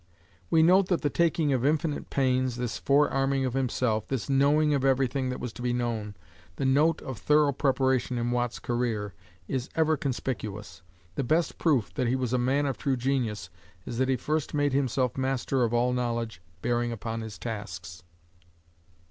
[0.49, 4.73] We note that the taking of infinite pains, this fore arming of himself, this knowing
[4.73, 6.15] of everything that was to be known,
[6.55, 9.13] the note of thorough preparation in Watt's career,
[9.47, 10.81] is ever conspicuous.
[11.13, 13.51] The best proof that he was a man of true genius
[13.85, 18.01] is that he first made himself master of all knowledge bearing upon his tasks.